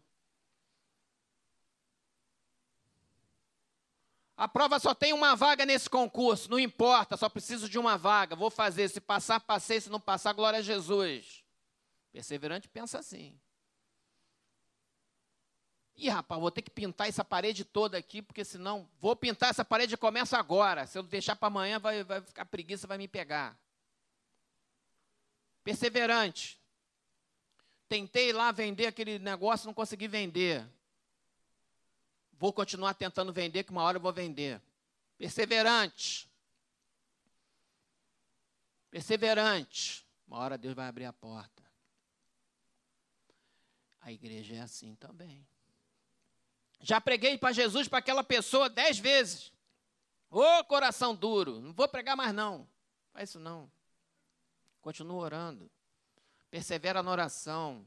[4.36, 8.34] A prova só tem uma vaga nesse concurso, não importa, só preciso de uma vaga,
[8.34, 8.88] vou fazer.
[8.88, 11.44] Se passar, passei, se não passar, glória a Jesus.
[12.12, 13.38] Perseverante pensa assim.
[15.96, 19.64] Ih, rapaz, vou ter que pintar essa parede toda aqui, porque senão vou pintar essa
[19.64, 20.86] parede e começa agora.
[20.86, 23.56] Se eu deixar para amanhã, vai, vai ficar preguiça, vai me pegar.
[25.62, 26.60] Perseverante.
[27.95, 30.66] Tentei lá vender aquele negócio, não consegui vender.
[32.32, 34.61] Vou continuar tentando vender, que uma hora eu vou vender.
[35.16, 36.28] Perseverante.
[38.90, 40.05] Perseverante.
[40.26, 41.62] Uma hora Deus vai abrir a porta.
[44.01, 45.47] A igreja é assim também.
[46.80, 49.53] Já preguei para Jesus, para aquela pessoa, dez vezes.
[50.32, 52.68] Ô oh, coração duro, não vou pregar mais não.
[53.12, 53.70] Faz isso não.
[54.82, 55.70] Continua orando.
[56.55, 57.84] Persevera na oração.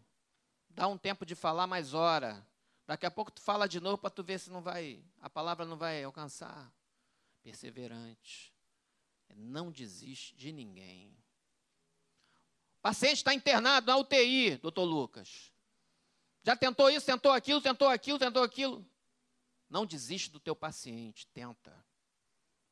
[0.72, 2.46] Dá um tempo de falar mais hora.
[2.86, 5.66] Daqui a pouco tu fala de novo para tu ver se não vai, a palavra
[5.66, 6.70] não vai alcançar.
[7.42, 8.54] Perseverante.
[9.34, 11.18] Não desiste de ninguém.
[12.80, 15.54] O paciente está internado na UTI, doutor Lucas.
[16.44, 18.86] Já tentou isso, tentou aquilo, tentou aquilo, tentou aquilo.
[19.70, 21.74] Não desiste do teu paciente, tenta.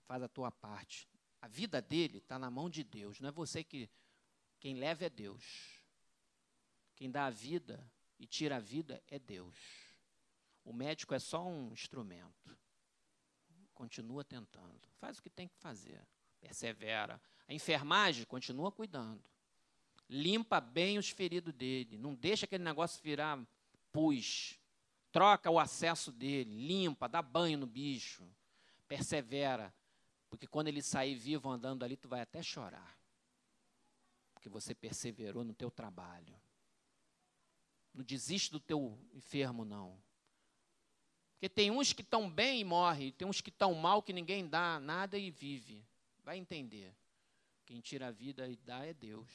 [0.04, 1.08] Faz a tua parte.
[1.42, 3.22] A vida dele está na mão de Deus.
[3.22, 3.90] Não é você que.
[4.60, 5.75] Quem leva é Deus.
[6.96, 7.84] Quem dá a vida
[8.18, 9.58] e tira a vida é Deus.
[10.64, 12.58] O médico é só um instrumento.
[13.74, 14.88] Continua tentando.
[14.98, 16.02] Faz o que tem que fazer.
[16.40, 17.22] Persevera.
[17.48, 19.24] A enfermagem continua cuidando.
[20.10, 21.98] Limpa bem os feridos dele.
[21.98, 23.46] Não deixa aquele negócio virar
[23.92, 24.60] pus.
[25.12, 26.68] Troca o acesso dele.
[26.68, 28.28] Limpa, dá banho no bicho.
[28.88, 29.74] Persevera.
[30.30, 32.98] Porque quando ele sair vivo andando ali, tu vai até chorar.
[34.34, 36.36] Porque você perseverou no teu trabalho.
[37.96, 39.98] Não desiste do teu enfermo, não.
[41.32, 44.46] Porque tem uns que estão bem e morrem, tem uns que estão mal que ninguém
[44.48, 45.82] dá nada e vive.
[46.24, 46.94] Vai entender.
[47.66, 49.32] Quem tira a vida e dá é Deus.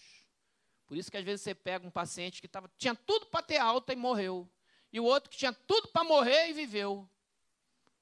[0.86, 3.56] Por isso que às vezes você pega um paciente que tava, tinha tudo para ter
[3.56, 4.48] alta e morreu.
[4.92, 7.08] E o outro que tinha tudo para morrer e viveu.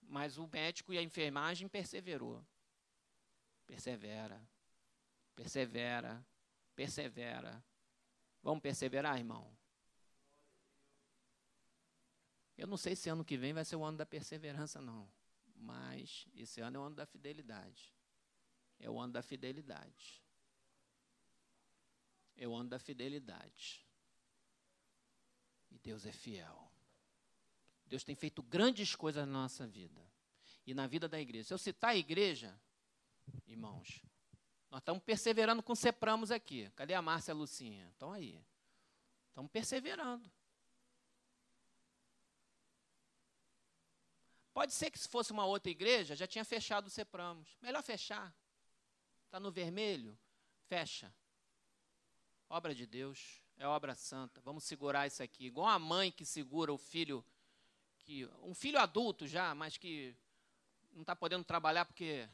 [0.03, 2.45] Mas o médico e a enfermagem perseverou.
[3.67, 4.41] Persevera.
[5.37, 6.27] Persevera.
[6.75, 7.63] Persevera.
[8.43, 9.58] Vamos perseverar, irmão?
[12.59, 15.09] Eu não sei se ano que vem vai ser o ano da perseverança, não.
[15.55, 17.95] Mas esse ano é o ano da fidelidade.
[18.81, 20.21] É o ano da fidelidade.
[22.37, 23.87] É o ano da fidelidade.
[25.71, 26.69] E Deus é fiel.
[27.87, 30.05] Deus tem feito grandes coisas na nossa vida.
[30.67, 31.45] E na vida da igreja.
[31.49, 32.61] Se eu citar a igreja,
[33.47, 34.03] irmãos,
[34.69, 36.69] nós estamos perseverando com Sepramos aqui.
[36.75, 37.89] Cadê a Márcia e a Lucinha?
[37.91, 38.45] Estão aí.
[39.29, 40.29] Estamos perseverando.
[44.59, 47.57] Pode ser que se fosse uma outra igreja, já tinha fechado o Sepramos.
[47.63, 48.35] Melhor fechar.
[49.25, 50.19] Está no vermelho?
[50.67, 51.15] Fecha.
[52.49, 54.41] Obra de Deus, é obra santa.
[54.41, 55.47] Vamos segurar isso aqui.
[55.47, 57.25] Igual a mãe que segura o filho,
[58.01, 60.13] que um filho adulto já, mas que
[60.91, 62.29] não está podendo trabalhar porque,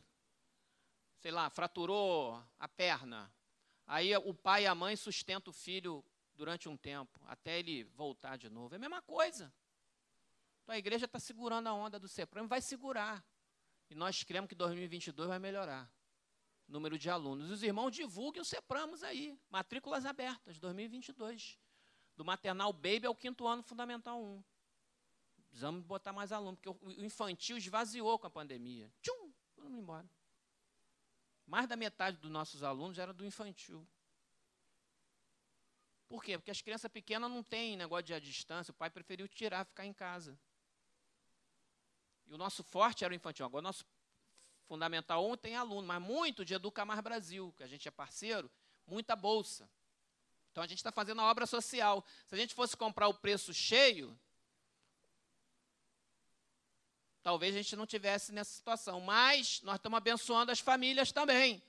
[1.18, 3.31] sei lá, fraturou a perna.
[3.87, 6.03] Aí o pai e a mãe sustentam o filho
[6.33, 8.75] durante um tempo, até ele voltar de novo.
[8.75, 9.53] É a mesma coisa.
[10.65, 13.25] Então a igreja está segurando a onda do CEPRAM, vai segurar.
[13.91, 15.91] E nós cremos que 2022 vai melhorar.
[16.67, 17.51] Número de alunos.
[17.51, 19.39] Os irmãos divulguem o CEPRAMOS aí.
[19.51, 21.59] Matrículas abertas, 2022.
[22.17, 24.43] Do maternal baby ao quinto ano fundamental 1.
[25.49, 28.91] Precisamos botar mais aluno, porque o infantil esvaziou com a pandemia.
[29.03, 30.09] Tchum, vamos embora.
[31.47, 33.87] Mais da metade dos nossos alunos era do infantil.
[36.09, 36.39] Por quê?
[36.39, 39.93] Porque as crianças pequenas não têm negócio de distância, o pai preferiu tirar, ficar em
[39.93, 40.39] casa.
[42.35, 43.47] O nosso forte era o infantil.
[43.47, 43.87] Agora, o nosso
[44.66, 48.51] Fundamental 1 tem aluno, mas muito de Educa Mais Brasil, que a gente é parceiro,
[48.89, 49.70] muita bolsa.
[50.51, 52.05] Então a gente está fazendo a obra social.
[52.26, 54.18] Se a gente fosse comprar o preço cheio,
[57.22, 59.01] talvez a gente não tivesse nessa situação.
[59.01, 61.62] Mas nós estamos abençoando as famílias também,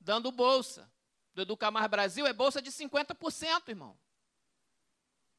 [0.00, 0.90] dando bolsa.
[1.34, 3.98] Do Educa Mais Brasil é bolsa de 50%, irmão.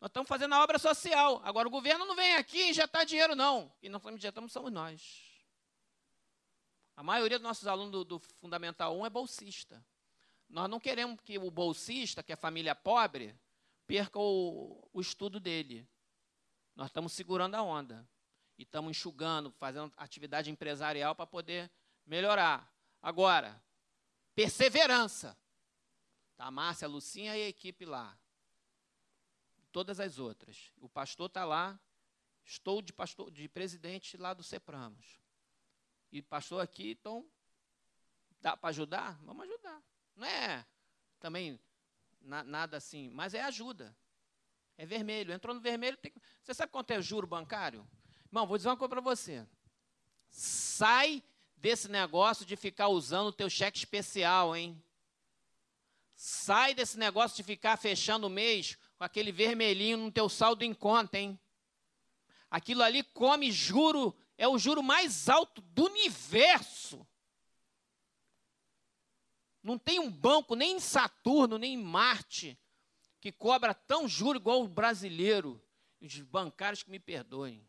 [0.04, 1.40] Nós estamos fazendo a obra social.
[1.46, 3.72] Agora o governo não vem aqui injetar dinheiro, não.
[3.82, 5.32] E nós injetamos somos nós.
[6.94, 9.82] A maioria dos nossos alunos do, do, Fundamental 1 é bolsista.
[10.50, 13.34] Nós não queremos que o bolsista, que é família pobre,
[13.88, 15.88] perca o, o estudo dele.
[16.76, 18.06] Nós estamos segurando a onda.
[18.58, 21.72] E estamos enxugando, fazendo atividade empresarial para poder
[22.06, 22.70] melhorar.
[23.02, 23.64] Agora,
[24.36, 25.38] perseverança.
[26.36, 28.18] Tá a Márcia, a Lucinha e a equipe lá.
[29.74, 30.72] Todas as outras.
[30.80, 31.78] O pastor está lá.
[32.46, 35.20] Estou de, pastor, de presidente lá do CEPRAMOS.
[36.12, 37.26] E pastor aqui, então,
[38.40, 39.20] dá para ajudar?
[39.24, 39.82] Vamos ajudar.
[40.16, 40.66] Não é
[41.20, 41.60] também
[42.22, 43.96] na, nada assim, mas é ajuda.
[44.78, 45.34] É vermelho.
[45.34, 45.98] Entrou no vermelho.
[45.98, 46.14] Tem...
[46.44, 47.88] Você sabe quanto é juro bancário?
[48.28, 49.48] Irmão, vou dizer uma coisa para você.
[50.30, 51.24] Sai
[51.58, 54.80] desse negócio de ficar usando o teu cheque especial, hein?
[56.14, 60.74] Sai desse negócio de ficar fechando o mês com aquele vermelhinho no teu saldo em
[60.74, 61.38] conta, hein?
[62.50, 67.06] Aquilo ali come juro é o juro mais alto do universo.
[69.62, 72.58] Não tem um banco, nem em Saturno, nem em Marte,
[73.20, 75.62] que cobra tão juro igual o brasileiro.
[76.00, 77.62] Os bancários que me perdoem.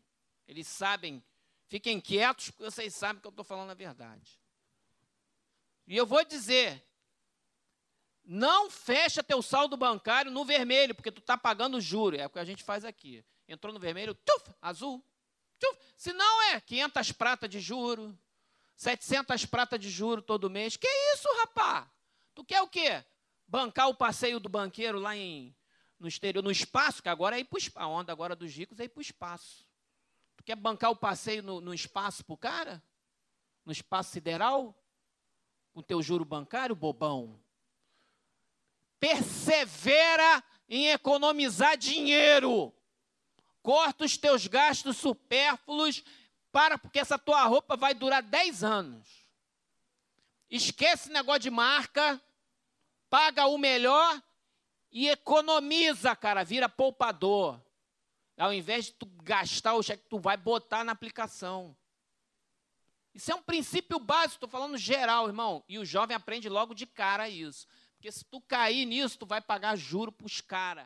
[0.47, 1.21] Eles sabem,
[1.67, 4.39] fiquem quietos, porque vocês sabem que eu estou falando a verdade.
[5.85, 6.81] E eu vou dizer,
[8.25, 12.15] não fecha teu saldo bancário no vermelho, porque tu está pagando juro.
[12.15, 13.23] É o que a gente faz aqui.
[13.47, 15.03] Entrou no vermelho, tuf, azul,
[15.97, 18.17] se não é 500 pratas de juro,
[18.75, 20.75] 700 pratas de juro todo mês.
[20.75, 21.89] Que isso, rapá?
[22.33, 23.03] Tu quer o quê?
[23.47, 25.55] Bancar o passeio do banqueiro lá em,
[25.99, 27.61] no exterior, no espaço, que agora é ir para.
[27.75, 29.65] A onda agora dos ricos é ir para o espaço.
[30.35, 32.83] Tu quer bancar o passeio no, no espaço para o cara?
[33.63, 34.77] No espaço sideral?
[35.73, 37.39] Com teu juro bancário, bobão?
[39.05, 42.73] Persevera em economizar dinheiro
[43.61, 46.03] corta os teus gastos supérfluos
[46.51, 49.27] para porque essa tua roupa vai durar 10 anos.
[50.49, 52.21] Esquece negócio de marca,
[53.09, 54.21] paga o melhor
[54.91, 57.59] e economiza, cara, vira poupador.
[58.37, 61.75] Ao invés de tu gastar o cheque, tu vai botar na aplicação.
[63.15, 65.63] Isso é um princípio básico, estou falando geral, irmão.
[65.67, 67.67] E o jovem aprende logo de cara isso.
[67.95, 70.83] Porque se tu cair nisso, tu vai pagar juro para os caras.